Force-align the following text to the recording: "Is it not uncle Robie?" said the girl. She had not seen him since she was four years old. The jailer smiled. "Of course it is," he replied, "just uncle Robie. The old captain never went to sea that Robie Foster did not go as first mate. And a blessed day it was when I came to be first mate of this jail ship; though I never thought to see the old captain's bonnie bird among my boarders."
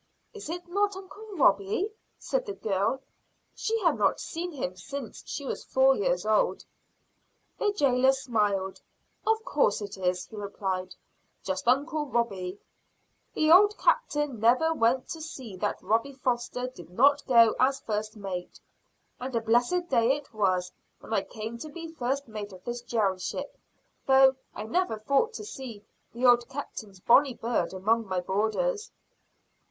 "Is 0.33 0.49
it 0.49 0.67
not 0.67 0.95
uncle 0.95 1.27
Robie?" 1.33 1.91
said 2.17 2.47
the 2.47 2.53
girl. 2.55 3.03
She 3.53 3.79
had 3.81 3.99
not 3.99 4.19
seen 4.19 4.51
him 4.51 4.75
since 4.75 5.21
she 5.27 5.45
was 5.45 5.63
four 5.63 5.95
years 5.95 6.25
old. 6.25 6.65
The 7.59 7.71
jailer 7.73 8.11
smiled. 8.11 8.81
"Of 9.27 9.45
course 9.45 9.79
it 9.79 9.99
is," 9.99 10.25
he 10.25 10.35
replied, 10.37 10.95
"just 11.43 11.67
uncle 11.67 12.07
Robie. 12.07 12.59
The 13.35 13.51
old 13.51 13.77
captain 13.77 14.39
never 14.39 14.73
went 14.73 15.07
to 15.09 15.21
sea 15.21 15.55
that 15.57 15.79
Robie 15.83 16.13
Foster 16.13 16.65
did 16.67 16.89
not 16.89 17.23
go 17.27 17.53
as 17.59 17.79
first 17.81 18.17
mate. 18.17 18.59
And 19.19 19.35
a 19.35 19.39
blessed 19.39 19.87
day 19.87 20.15
it 20.15 20.33
was 20.33 20.71
when 20.99 21.13
I 21.13 21.21
came 21.21 21.59
to 21.59 21.69
be 21.69 21.89
first 21.93 22.27
mate 22.27 22.51
of 22.53 22.63
this 22.63 22.81
jail 22.81 23.19
ship; 23.19 23.55
though 24.07 24.35
I 24.55 24.63
never 24.63 24.97
thought 24.97 25.33
to 25.35 25.45
see 25.45 25.85
the 26.11 26.25
old 26.25 26.49
captain's 26.49 26.99
bonnie 26.99 27.35
bird 27.35 27.71
among 27.71 28.07
my 28.07 28.19
boarders." 28.19 28.89